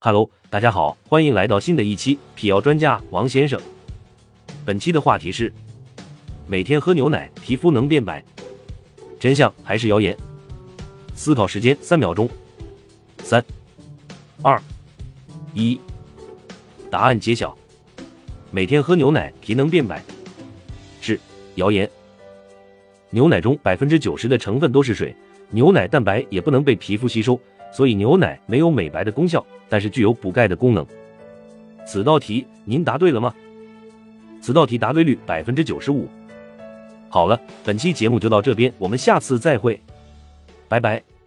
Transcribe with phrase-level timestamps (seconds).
[0.00, 3.60] Hello，大家好，欢迎来到新的一期辟谣专家王先生。
[4.64, 5.52] 本期的话题是：
[6.46, 8.24] 每天喝牛奶，皮肤能变白，
[9.18, 10.16] 真相还是谣言？
[11.16, 12.30] 思考时间三秒钟，
[13.24, 13.44] 三、
[14.40, 14.62] 二、
[15.52, 15.80] 一，
[16.88, 17.58] 答案揭晓。
[18.52, 20.00] 每天喝牛奶，皮能变白，
[21.00, 21.18] 是
[21.56, 21.90] 谣言。
[23.10, 25.12] 牛奶中百分之九十的成分都是水，
[25.50, 27.40] 牛奶蛋白也不能被皮肤吸收，
[27.72, 29.44] 所以牛奶没有美白的功效。
[29.70, 30.86] 但是具有补钙的功能。
[31.86, 33.34] 此道题您答对了吗？
[34.40, 36.08] 此道题答对率百分之九十五。
[37.10, 39.78] 好了，本期节目就到这边，我们下次再会，
[40.68, 41.17] 拜拜。